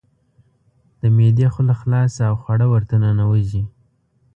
[0.99, 3.63] د معدې خوله خلاصه او خواړه ورته ننوزي.